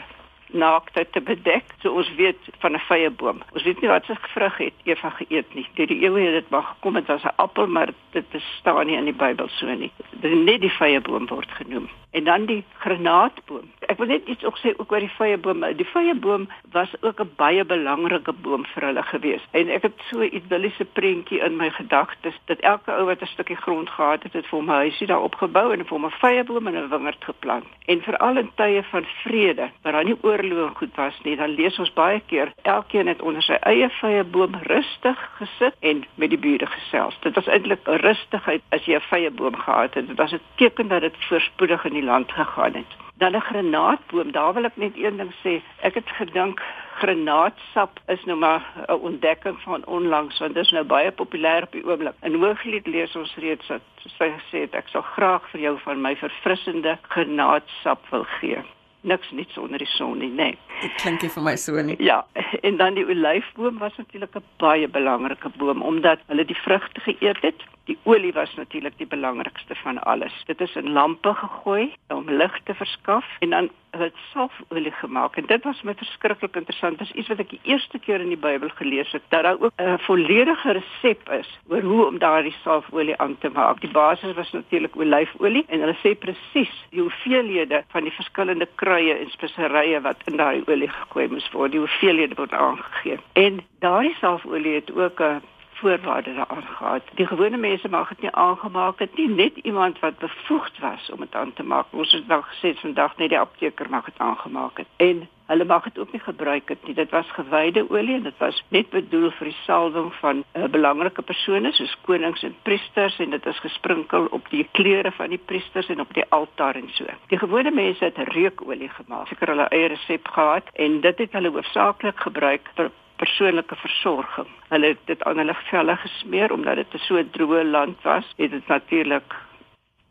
[0.52, 1.64] naaktheid te bedek.
[1.82, 3.42] So ons weet van 'n vrye boom.
[3.54, 5.68] Ons weet nie wat se vrug het Eva geëet nie.
[5.74, 8.26] Deur die eeue het dit maar gekom het as 'n appel, maar dit
[8.60, 9.92] staan nie in die Bybel so nie.
[10.10, 13.68] Dit net die vrye boom word genoem en dan die granaatboom.
[13.92, 15.66] Ek wil net iets ook sê ook oor die vrye boom.
[15.76, 19.44] Die vrye boom was ook 'n baie belangrike boom vir hulle gewees.
[19.52, 23.34] En ek het so 'n idilliese prentjie in my gedagtes dat elke ou wat 'n
[23.34, 26.20] stukkie grond gehad het, het vir hom 'n huisie daar opgebou en vir hom 'n
[26.22, 27.66] vrye boom en 'n wingerd geplant.
[27.86, 31.78] En veral in tye van vrede, waar daar nie oorloë goed was nie, dan lees
[31.80, 36.42] ons baie keer elkeen het onder sy eie vrye boom rustig gesit en met die
[36.42, 37.18] bure gesels.
[37.24, 40.08] Dit was eintlik 'n rustigheid as jy 'n vrye boom gehad het.
[40.08, 42.92] Dit was 'n teken dat dit voorspoedig in die land gegaan het.
[43.18, 45.62] Dan 'n granaatboom, daar wil ek net een ding sê.
[45.82, 46.62] Ek het gedink
[47.00, 51.72] granaatsap is nou maar 'n ontdekking van onlangs want dit is nou baie populêr op
[51.72, 52.16] die oomblik.
[52.22, 53.82] In Hooglied lees ons reeds dat
[54.18, 58.64] sy gesê het ek sal graag vir jou van my verfrissende granaatsap wil gee
[59.06, 60.50] niks nie sonder die son nie, nê.
[60.52, 60.58] Nee.
[60.82, 61.96] Dit klink nie vir my so nie.
[62.04, 62.24] Ja,
[62.68, 67.42] en dan die olyfboom was natuurlik 'n baie belangrike boom omdat hulle die vrugte geëet
[67.42, 67.62] het.
[67.86, 70.34] Die olie was natuurlik die belangrikste van alles.
[70.46, 75.36] Dit is in lampe gegooi om lig te verskaf en dan het salfolie gemaak.
[75.36, 76.98] En dit was my verskriklik interessant.
[76.98, 79.62] Dit is iets wat ek die eerste keer in die Bybel gelees het dat daar
[79.62, 83.82] ook 'n volledige resep is oor hoe om daardie salfolie aan te maak.
[83.82, 89.14] Die basis was natuurlik olyfolie en hulle sê presies die hoeveelhede van die verskillende kruie
[89.14, 91.72] en speserye wat in daai olie gegooi moes word.
[91.72, 93.20] Die hoeveelhede word aangegee.
[93.34, 95.42] En daardie salfolie het ook 'n
[95.76, 97.02] voorwaarde daaraan gehad.
[97.14, 101.20] Die gewone mense mag dit nie aangemaak het nie, net iemand wat bevoegd was om
[101.20, 101.86] dit aan te maak.
[101.90, 104.88] Ons het wel gesê vandag net die apteker mag dit aangemaak het.
[104.98, 106.94] En hulle mag dit ook nie gebruik het nie.
[106.94, 111.22] Dit was gewyde olie en dit was net bedoel vir die salwing van uh, belangrike
[111.22, 115.90] persone soos konings en priesters en dit is gesprinkel op die klere van die priesters
[115.94, 117.06] en op die altaar en so.
[117.28, 119.28] Die gewone mense het reukolie gemaak.
[119.28, 124.48] Seker hulle eie resep gehad en dit het hulle hoofsaaklik gebruik vir persoonlike versorging.
[124.70, 128.34] Hulle het dit aan hulle velle gesmeer omdat dit 'n so droë land was.
[128.38, 129.36] Het dit natuurlik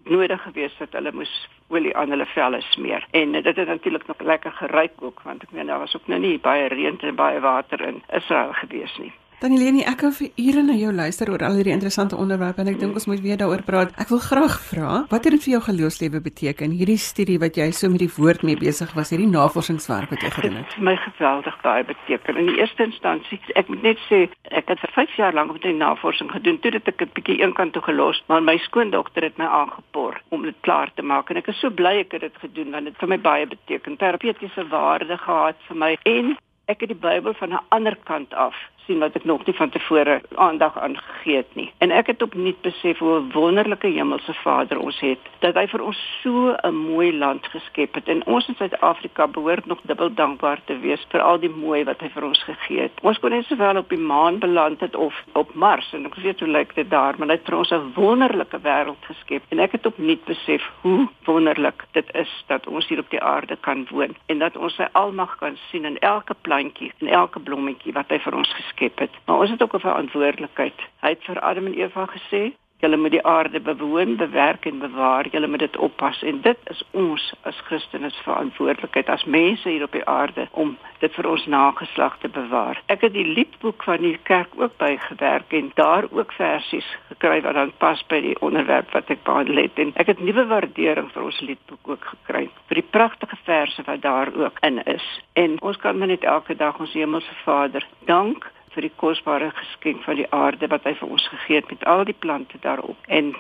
[0.05, 3.07] nodig gewees dat hulle moes olie aan hulle velle smeer.
[3.11, 6.21] En dit het natuurlik nog lekker geruik ook want ek meen daar was ook nou
[6.21, 9.13] nie baie reën en baie water in Israel gewees nie.
[9.43, 12.79] Danielenie, ek hou vir ure na jou luister oor al hierdie interessante onderwerpe en ek
[12.79, 13.91] dink ons moet weer daaroor praat.
[14.01, 16.77] Ek wil graag vra, wat het dit vir jou geloofslewe beteken?
[16.79, 20.31] Hierdie studie wat jy so met die woord mee besig was, hierdie navorsingswerk wat jy
[20.37, 20.77] gedoen het.
[20.79, 22.39] My geweldig baie beteken.
[22.41, 24.23] In die eerste instansie, ek moet net sê,
[24.55, 26.61] ek het vir 5 jaar lank met die navorsing gedoen.
[26.63, 30.43] Toe dit ek 'n bietjie eenkant toe gelos, maar my skoondokter het my aangepor om
[30.43, 32.97] dit klaar te maak en ek is so bly ek het dit gedoen want dit
[32.97, 33.97] vir my baie beteken.
[33.97, 38.55] Terapeutiese waarde gehad vir my en ek het die Bybel van 'n ander kant af
[38.87, 41.71] sien wat ek nog nie van tevore aandag aan gegee het nie.
[41.79, 46.01] En ek het opnuut besef hoe wonderlike hemelse Vader ons het dat hy vir ons
[46.23, 48.09] so 'n mooi land geskep het.
[48.09, 52.01] En ons in Suid-Afrika behoort nog dubbel dankbaar te wees vir al die mooi wat
[52.01, 52.93] hy vir ons gegee het.
[53.03, 56.41] Ons kon net sowel op die maan beland het of op Mars en ek weet
[56.41, 59.43] hoe lyk dit daar, maar hy het vir ons 'n wonderlike wêreld geskep.
[59.49, 63.57] En ek het opnuut besef hoe wonderlik dit is dat ons hier op die aarde
[63.57, 67.93] kan woon en dat ons sy almag kan sien in elke plantjie en elke blommetjie
[67.93, 69.11] wat hy vir ons geskep het.
[69.25, 70.79] Maar ons het ook 'n verantwoordelikheid.
[71.01, 72.53] Hy het vir Adam en Eva gesê,
[72.85, 75.29] Julle moet die aarde bewoon, bewerk en bewaar.
[75.33, 79.87] Julle moet dit oppas en dit is ons as Christene se verantwoordelikheid as mense hier
[79.87, 82.83] op die aarde om dit vir ons nageslag te bewaar.
[82.93, 87.57] Ek het die liedboek van die kerk ook bygewerk en daar ook versies gekry wat
[87.57, 91.25] dan pas by die onderwerp wat ek behandel het en ek het nuwe waardering vir
[91.31, 95.09] ons liedboek ook gekry vir die pragtige verse wat daar ook in is.
[95.41, 100.19] En ons kan net elke dag ons hemelse Vader dank vir die kosbare geskenk van
[100.21, 102.97] die aarde wat hy vir ons gegee het met al die plante daarop.
[103.09, 103.35] En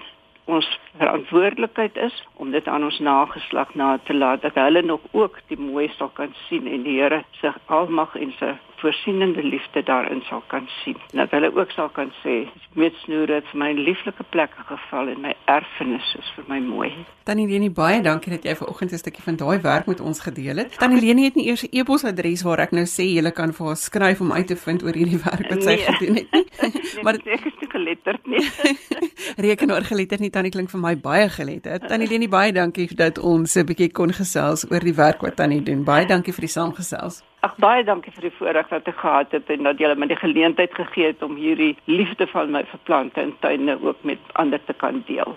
[0.45, 0.67] ons
[0.99, 5.59] verantwoordelikheid is om dit aan ons nageslag na te laat dat hulle nog ook die
[5.59, 8.53] mooi sal kan sien en die Here se almag en sy
[8.85, 10.97] voorsienende liefde daarin sal kan sien.
[11.13, 12.37] Dat hulle ook sal kan sê,
[12.73, 16.91] met snoere het vir my lieflike plekke geval en my erfenis is vir my mooi.
[17.25, 20.57] Tannie Leni, baie dankie dat jy vanoggend 'n stukkie van daai werk met ons gedeel
[20.63, 20.79] het.
[20.79, 23.77] Tannie Leni het nie eers 'n e-posadres waar ek nou sê jy kan vir haar
[23.77, 25.87] skryf om uit te vind oor hierdie werk wat sy nee.
[25.89, 26.45] gedoen het nie.
[27.05, 28.45] maar ek is nie geletterd nie.
[29.49, 31.89] Rekenaar geletterd nie, Tannie klink vir my baie geletterd.
[31.89, 35.63] Tannie Leni, baie dankie dat ons 'n bietjie kon gesels oor die werk wat Tannie
[35.63, 35.85] doen.
[35.85, 37.23] Baie dankie vir die saamgesels.
[37.45, 40.17] Ag baie dankie vir die voorreg wat ek gehad het en dat julle my die
[40.17, 44.63] geleentheid gegee het om hierdie liefde van my vir plante en tuine ook met ander
[44.65, 45.35] te kan deel.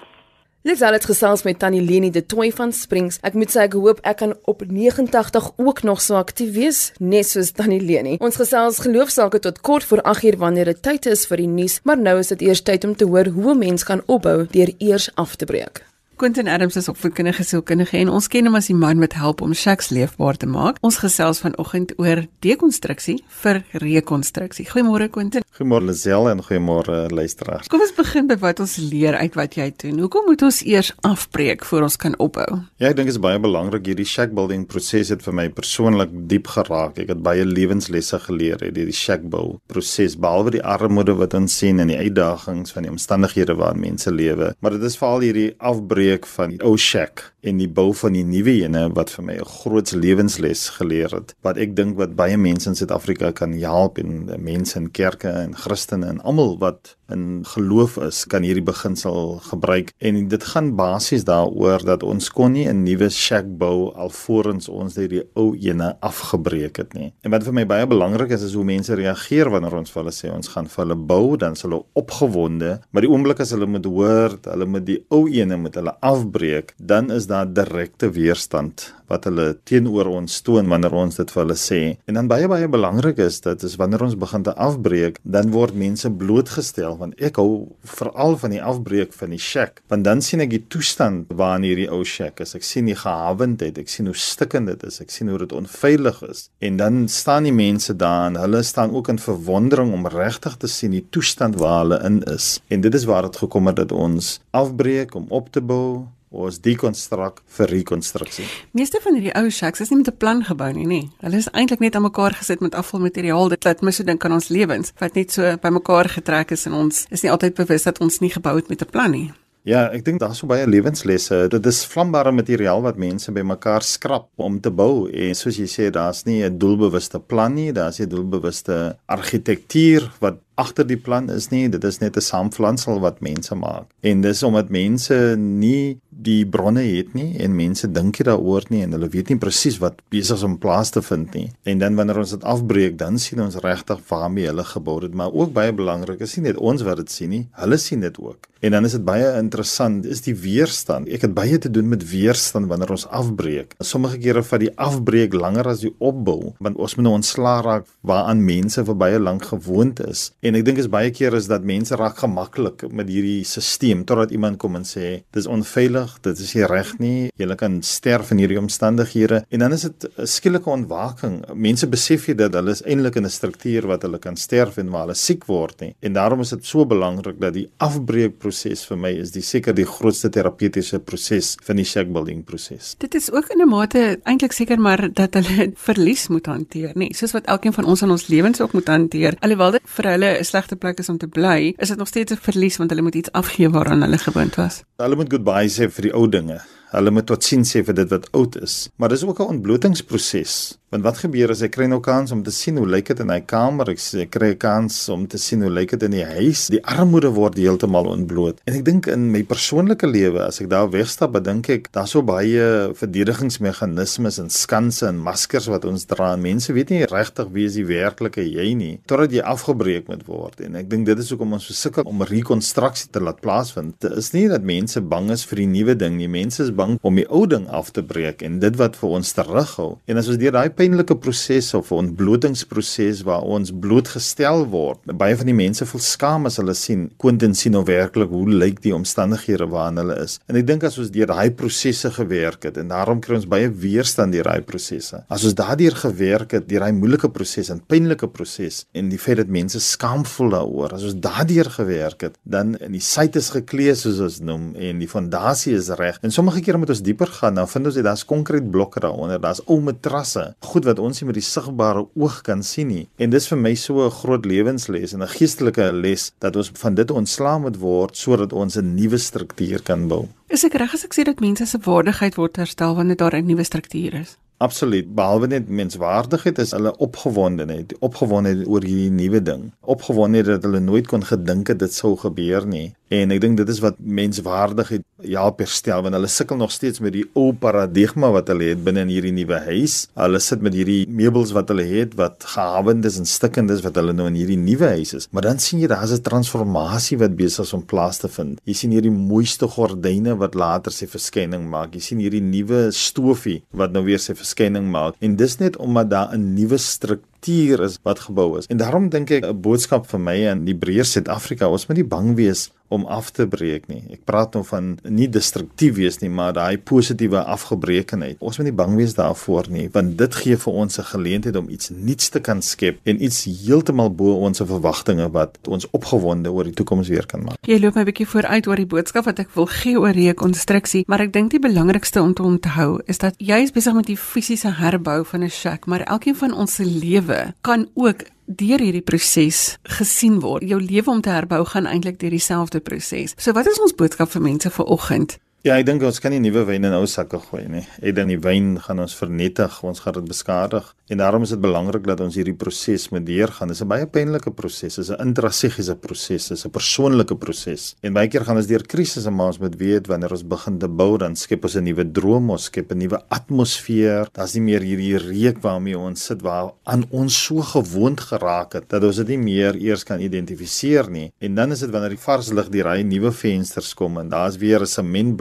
[0.67, 3.19] Dis al gesels met Tannie Leni de Toy van Springs.
[3.27, 7.27] Ek moet sê ek hoop ek kan op 89 ook nog so aktief wees, net
[7.27, 8.15] soos Tannie Leni.
[8.23, 11.99] Ons gesels geloofsaake tot kort voor 8uur wanneer dit tyd is vir die nuus, maar
[11.99, 15.11] nou is dit eers tyd om te hoor hoe 'n mens kan opbou deur eers
[15.15, 15.86] af te breek.
[16.17, 19.51] Quentin Adams is opvoedkundige sielkundige en ons ken hom as die man wat help om
[19.53, 20.79] Shacks leefbaar te maak.
[20.81, 24.65] Ons gesels vanoggend oor dekonstruksie vir rekonstruksie.
[24.65, 25.45] Goeiemôre Quentin.
[25.59, 27.69] Goeiemôre Lisel en goeiemôre luisteraars.
[27.69, 29.99] Kom ons begin by wat ons leer uit wat jy doen.
[30.07, 32.63] Hoekom moet ons eers afbreek voor ons kan opbou?
[32.81, 36.17] Ja, ek dink dit is baie belangrik hierdie shack building proses het vir my persoonlik
[36.33, 36.97] diep geraak.
[36.97, 41.61] Ek het baie lewenslesse geleer uit hierdie shack bou proses, behalwe die armoede wat ons
[41.61, 45.49] sien en die uitdagings van die omstandighede waarin mense lewe, maar dit is veral hierdie
[45.61, 49.23] afbreek breek van die ou shack en die bou van die nuwe ene wat vir
[49.23, 51.35] my 'n groot lewensles geleer het.
[51.43, 55.55] Wat ek dink wat baie mense in Suid-Afrika kan help en mense in kerke en
[55.55, 61.23] Christene en almal wat in geloof is, kan hierdie beginsel gebruik en dit gaan basies
[61.23, 66.77] daaroor dat ons kon nie 'n nuwe shack bou alvorens ons die ou ene afgebreek
[66.77, 67.13] het nie.
[67.23, 70.13] En wat vir my baie belangrik is is hoe mense reageer wanneer ons vir hulle
[70.13, 73.65] sê ons gaan vir hulle bou, dan is hulle opgewonde, maar die oomblik as hulle
[73.65, 78.96] moet hoor, hulle moet die ou ene met hulle afbreek, dan is daar direkte weerstand
[79.11, 81.81] wat hulle teenoor ons toon wanneer ons dit vir hulle sê.
[82.07, 85.77] En dan baie baie belangrik is dit is wanneer ons begin te afbreek, dan word
[85.77, 87.67] mense blootgestel want ek hou
[87.97, 91.89] veral van die afbreek van die shack want dan sien ek die toestand waarin hierdie
[91.91, 92.55] ou shack is.
[92.57, 96.21] Ek sien die gehawendheid ek sien hoe stikkend dit is ek sien hoe dit onveilig
[96.27, 96.47] is.
[96.63, 100.69] En dan staan die mense daar en hulle staan ook in verwondering om regtig te
[100.71, 102.57] sien die toestand waar hulle in is.
[102.67, 106.59] En dit is waar dit gekom het dat ons afbreek om op te bou ons
[106.59, 108.45] dekonstruk vir rekonstruksie.
[108.71, 111.09] Meeste van hierdie ou shacks is nie met 'n plan gebou nie, nê.
[111.21, 113.49] Hulle is eintlik net aan mekaar gesit met afvalmateriaal.
[113.49, 116.73] Dit laat my so dink aan ons lewens, wat net so bymekaar getrek is en
[116.73, 119.31] ons is nie altyd bewus dat ons nie gebou het met 'n plan nie.
[119.67, 121.49] Ja, ek dink daar's so baie lewenslesse.
[121.51, 125.09] Dit is vlambare materiaal wat mense bymekaar skrap om te bou.
[125.11, 130.39] En soos jy sê, daar's nie 'n doelbewuste plan nie, daar's 'n doelbewuste argitektuur wat
[130.57, 133.85] agter die plan is nie, dit is net 'n saamflansel wat mense maak.
[134.01, 138.81] En dis omdat mense nie die bronne het nie en mense dink nie daaroor nie
[138.85, 141.51] en hulle weet nie presies wat besig is om plaas te vind nie.
[141.63, 145.33] En dan wanneer ons dit afbreek, dan sien ons regtig waarmee hulle gebou het, maar
[145.33, 148.49] ook baie belangrik is nie net ons wat dit sien nie, hulle sien dit ook.
[148.59, 151.09] En dan is dit baie interessant, is die weerstand.
[151.13, 153.75] Ek het baie te doen met weerstand wanneer ons afbreek.
[153.85, 157.85] Sommige kere vat die afbreek langer as die opbou, want ons moet nou ontslaa raak
[158.01, 161.65] waaraan mense vir baie lank gewoond is En ek dink is baie keer is dat
[161.67, 166.53] mense raak gemaklik met hierdie stelsel totdat iemand kom en sê dis onveilig, dit is
[166.55, 170.69] nie reg nie, jy kan sterf in hierdie omstandighede en dan is dit 'n skielike
[170.69, 171.43] ontwaking.
[171.53, 174.89] Mense besef nie dat hulle is eintlik in 'n struktuur wat hulle kan sterf en
[174.89, 175.95] waar hulle siek word nie.
[176.01, 179.85] En daarom is dit so belangrik dat die afbreekproses vir my is die seker die
[179.85, 182.95] grootste terapeutiese proses van die shack building proses.
[182.99, 187.13] Dit is ook in 'n mate eintlik seker maar dat hulle verlies moet hanteer, nê?
[187.13, 189.35] Soos wat elkeen van ons in ons lewens ook moet hanteer.
[189.39, 192.31] Alhoewel dit vir hulle 'n slegte plek is om te bly, is dit nog steeds
[192.31, 194.83] 'n verlies want hulle moet iets afgee waaraan hulle gewoond was.
[194.95, 196.61] Hulle moet goodbye sê vir die ou dinge.
[196.93, 198.87] Hulle moet totsiens sê vir dit wat oud is.
[198.95, 200.77] Maar dis ook 'n ontblotingsproses.
[200.87, 203.27] Want wat gebeur as ek kry nou kans om te sien hoe lyk dit in
[203.27, 203.89] hy kamer?
[203.91, 206.67] Ek sê kry 'n kans om te sien hoe lyk dit in die huis.
[206.71, 208.61] Die armoede word heeltemal ontbloot.
[208.63, 212.21] En ek dink in my persoonlike lewe as ek daar wegstap, dink ek daar's so
[212.21, 216.33] baie verdedigingsmeganismes en skanse en maskers wat ons dra.
[216.33, 220.25] En mense weet nie regtig wie is die werklike jy nie totdat jy afgebreek moet
[220.25, 220.61] word.
[220.61, 223.99] En ek dink dit is hoekom ons so sukkel om rekonstruksie te laat plaasvind.
[223.99, 226.29] Dit is nie dat mense bang is vir die nuwe ding nie.
[226.29, 229.33] Mense is bang om die ou ding af te breek en dit wat vir ons
[229.37, 229.89] terughou.
[230.07, 235.01] En as ons deur daai pynlike proses of ontblotingsproses waar ons blootgestel word.
[235.19, 238.81] Baie van die mense voel skaam as hulle sien Quentin sien nou werklik hoe lyk
[238.85, 240.37] die omstandighede waarin hulle is.
[240.47, 243.69] En ek dink as ons deur daai prosesse gewerk het en daarom kry ons baie
[243.69, 245.23] weerstand deur daai prosesse.
[245.33, 249.41] As ons daardeur gewerk het deur daai moeilike proses en pynlike proses en die feit
[249.41, 253.51] dat mense skaam voel daaroor, as ons daardeur gewerk het, dan in die site is
[253.55, 256.19] geklee soos ons noem en die fondasie is reg.
[256.25, 259.39] En sommige kere moet ons dieper gaan, dan vind ons dit daar's konkrete blokke daaronder,
[259.41, 263.05] daar's ou matrasse goed wat ons nie met die sigbare oog kan sien nie.
[263.17, 266.95] En dis vir my so 'n groot lewensles en 'n geestelike les dat ons van
[266.95, 270.27] dit ontslae moet word sodat ons 'n nuwe struktuur kan bou.
[270.49, 273.45] Is ek reg as ek sê dat mense se waardigheid word herstel wanneer daar 'n
[273.45, 274.37] nuwe struktuur is?
[274.57, 275.15] Absoluut.
[275.15, 279.67] Behalwe net menswaardigheid is hulle opgewondenheid, opgewondenheid oor hierdie nuwe ding.
[279.85, 282.95] Opgewondenheid dat hulle nooit kon gedink het dit sou gebeur nie.
[283.07, 287.13] En ek dink dit is wat menswaardigheid help herstel want hulle sukkel nog steeds met
[287.15, 289.95] die ou paradigma wat hulle het binne in hierdie nuwe huis.
[290.19, 293.95] Hulle sit met hierdie meubels wat hulle het wat gehawend is en stikkend is wat
[293.99, 295.29] hulle nou in hierdie nuwe huis is.
[295.31, 298.59] Maar dan sien jy daar's 'n transformasie wat besig is om plaas te vind.
[298.65, 301.95] Jy sien hierdie mooiste gordyne wat later sy verskyning maak.
[301.95, 305.15] Jy sien hierdie nuwe stofie wat nou weer sy verskyning maak.
[305.21, 308.65] En dis net omdat daar 'n nuwe struktuur is wat gebou is.
[308.67, 312.07] En daarom dink ek 'n boodskap vir my in die breër Suid-Afrika, ons moet nie
[312.07, 314.01] bang wees om af te breek nie.
[314.15, 318.39] Ek praat nou van nie destruktief wees nie, maar daai positiewe afgebrekenheid.
[318.39, 321.69] Ons moet nie bang wees daarvoor nie, want dit gee vir ons 'n geleentheid om
[321.69, 326.63] iets nuuts te kan skep en iets heeltemal bo ons verwagtinge wat ons opgewonde oor
[326.63, 327.57] die toekoms weer kan maak.
[327.61, 331.03] Jy loop my 'n bietjie vooruit oor die boodskap wat ek wil gee oor rekonstruksie,
[331.07, 334.17] maar ek dink die belangrikste om te onthou is dat jy is besig met die
[334.17, 337.26] fisiese herbou van 'n shack, maar elkeen van ons se lewe
[337.61, 340.63] kan ook deur hierdie proses gesien word.
[340.67, 343.35] Jou lewe om te herbou gaan eintlik deur dieselfde proses.
[343.37, 345.37] So wat is ons boodskap vir mense vir oggend?
[345.65, 347.81] Ja, ek dink ons kan nie nuwe wyn in ou sakke gooi nie.
[347.97, 350.85] Ek dink die wyn gaan ons vernietig, ons gaan dit beskadig.
[351.09, 353.71] En daarom is dit belangrik dat ons hierdie proses moet deurgaan.
[353.71, 357.35] Dit is 'n baie pynlike proses, dit is 'n intrasegiese proses, dit is 'n persoonlike
[357.35, 357.95] proses.
[358.03, 360.87] En baie keer gaan ons deur krisisse, maar ons moet weet wanneer ons begin te
[360.87, 364.27] bou, dan skep ons 'n nuwe droom, ons skep 'n nuwe atmosfeer.
[364.33, 368.89] Daar's nie meer hierdie reuk waarmee ons sit waar aan ons so gewoond geraak het
[368.89, 371.31] dat ons dit nie meer eers kan identifiseer nie.
[371.39, 374.57] En dan is dit wanneer die vars lig deur daai nuwe vensters kom en daar's
[374.57, 374.85] weer 'n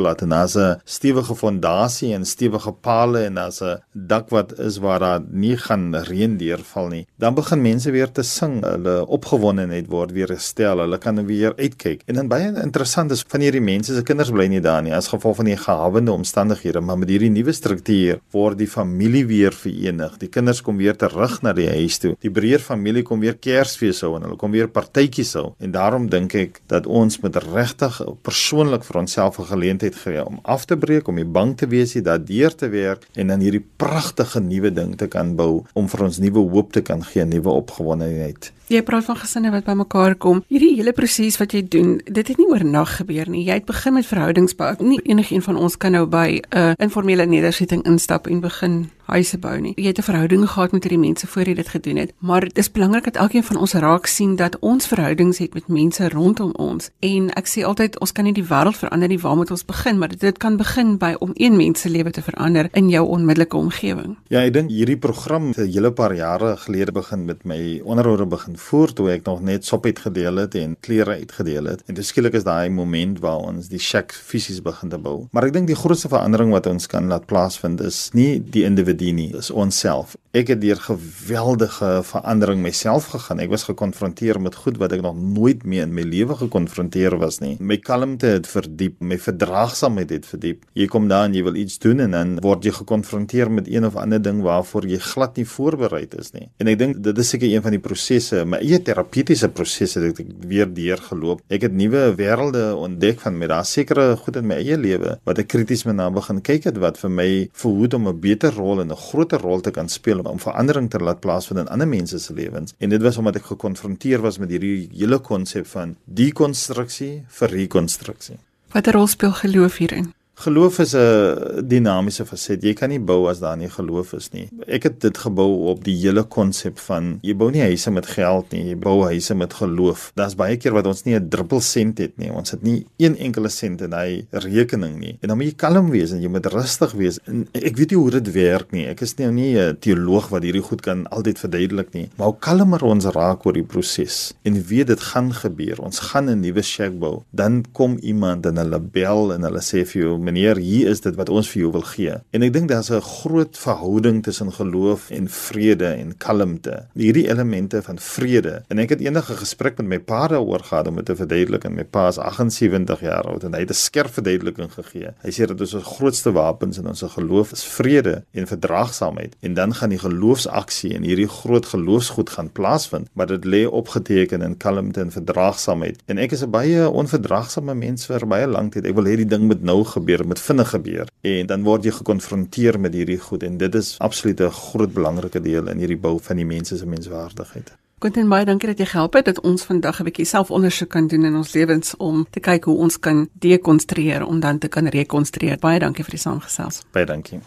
[0.07, 4.79] sementblad en daar's 'n stewige fondasie en stewige palle en daar's 'n dak wat is
[4.79, 8.63] waar daar nie gaan reën deurval nie, dan begin mense weer te sing.
[8.65, 10.79] Hulle opgewondenheid word weer herstel.
[10.79, 12.03] Hulle kan weer uitkyk.
[12.07, 15.09] En dan baie interessant is van hierdie mense se kinders bly nie daar nie as
[15.09, 20.17] gevolg van die gehawende omstandighede, maar met hierdie nuwe struktuur word die familie weer verenig.
[20.19, 22.17] Die kinders kom weer terug na die huis toe.
[22.21, 25.55] Die breër familie kom weer Kersfees hou en hulle kom weer partytjies hou.
[25.59, 30.41] En daarom dink ek dat ons met regtig persoonlik vir onsself 'n geleentheid gee om
[30.45, 33.65] af te breek, om nie bang te wees nie, daardeur te werk en dan hierdie
[33.81, 37.53] pragtige nuwe ding te kan bou om vir ons nuwe hoop te kan gee, nuwe
[37.63, 38.53] opgewondenheid.
[38.67, 40.41] Jy praat van gesinne wat bymekaar kom.
[40.51, 43.45] Hierdie hele proses wat jy doen, dit het nie oornag gebeur nie.
[43.47, 44.73] Jy het begin met verhoudingsbou.
[44.83, 49.39] Nie enigiemand van ons kan nou by 'n uh, informele nedersetting instap en begin huise
[49.39, 49.73] bou nie.
[49.77, 52.59] Jy het 'n verhouding gehad met hierdie mense voor jy dit gedoen het, maar dit
[52.59, 56.51] is belangrik dat elkeen van ons raak sien dat ons verhoudings het met mense rondom
[56.53, 56.91] ons.
[57.01, 59.99] En ek sê altyd ons kan nie die wêreld verander nie, waar moet ons begin?
[59.99, 63.07] Maar dit, dit kan begin by om een mens se lewe te verander in jou
[63.07, 64.17] onmiddellike omgewing.
[64.29, 68.27] Ja, ek dink hierdie program het 'n hele paar jare gelede begin met my onderhoude
[68.27, 71.83] begin voor toe ek nog net sop het gedeel het en klere uitgedeel het.
[71.87, 75.27] En dis skielik is daai moment waar ons die shack fisies begin te bou.
[75.33, 79.13] Maar ek dink die grootste verandering wat ons kan laat plaasvind is nie die individu
[79.13, 80.17] nie, dis onsself.
[80.37, 83.41] Ek het deur geweldige verandering myself gegaan.
[83.41, 87.41] Ek was gekonfronteer met goed wat ek nog nooit meer in my lewe gekonfronteer was
[87.41, 87.55] nie.
[87.61, 90.67] My kalmte het verdiep, my verdraagsaamheid het verdiep.
[90.77, 93.89] Jy kom daar en jy wil iets doen en dan word jy gekonfronteer met een
[93.89, 96.49] of ander ding waarvoor jy glad nie voorberei is nie.
[96.61, 100.21] En ek dink dit is seker een van die prosesse, my eie terapeutiese prosesse wat
[100.23, 101.43] ek weer deurgeloop.
[101.53, 103.49] Ek het nuwe wêrelde ontdek van my.
[103.51, 106.81] Daar's sekere goed in my eie lewe wat ek krities met na begin kyk het
[106.83, 110.21] wat vir my verhoed om 'n beter rol en 'n groter rol te kan speel
[110.21, 112.75] om verandering te laat plaasvind in ander mense se lewens.
[112.79, 118.39] En dit was omdat ek gekonfronteer was met hierdie hele konsep van dekonstruksie vir rekonstruksie.
[118.73, 120.13] Watter rol speel geloof hierin?
[120.39, 122.63] Geloof is 'n dinamiese faset.
[122.63, 124.49] Jy kan nie bou as daar nie geloof is nie.
[124.67, 128.53] Ek het dit gebou op die hele konsep van jy bou nie huise met geld
[128.53, 130.13] nie, jy bou huise met geloof.
[130.15, 132.31] Daar's baie keer wat ons nie 'n druppel sent het nie.
[132.31, 135.19] Ons het nie een enkele sent in hy rekening nie.
[135.23, 137.19] En dan moet jy kalm wees en jy moet rustig wees.
[137.25, 138.87] En ek weet nie hoe dit werk nie.
[138.87, 142.11] Ek is nou nie 'n teoloog wat hierdie goed kan altyd verduidelik nie.
[142.17, 145.81] Maar hoe kalmer ons raak oor die proses en weet dit gaan gebeur.
[145.81, 147.23] Ons gaan 'n nuwe shack bou.
[147.31, 151.15] Dan kom iemand en hulle bel en hulle sê vir jou meneer, hier is dit
[151.19, 152.19] wat ons vir jou wil gee.
[152.35, 156.87] En ek dink daar's 'n groot verhouding tussen geloof en vrede en kalmte.
[156.95, 158.63] Hierdie elemente van vrede.
[158.69, 161.65] En ek het eendag 'n gesprek met my pa daaroor gehad om dit te verduidelik
[161.65, 165.11] en my pa is 78 jaar oud en hy het 'n skerp verduideliking gegee.
[165.23, 169.37] Hy sê dat ons grootste wapens in ons geloof is vrede en verdraagsaamheid.
[169.41, 174.43] En dan gaan die geloofsaksie en hierdie groot geloofsgoed gaan plaasvind, maar dit lê opgeteken
[174.43, 176.03] in kalmte en verdraagsaamheid.
[176.07, 178.87] En ek is 'n baie onverdraagsame mens vir baie lank tyd.
[178.87, 181.85] Ek wil hê die ding moet nou gebeur gebeur, met vinnig gebeur en dan word
[181.85, 185.99] jy gekonfronteer met hierdie goed en dit is absoluut 'n groot belangrike deel in hierdie
[185.99, 187.73] bou van die mense se menswaardigheid.
[187.99, 191.25] Quentin baie dankie dat jy gehelp het dat ons vandag 'n bietjie selfondersoek kan doen
[191.25, 195.59] in ons lewens om te kyk hoe ons kan dekonstrueer om dan te kan rekonstrueer.
[195.59, 196.83] Baie dankie vir die saamgesels.
[196.93, 197.41] Baie dankie.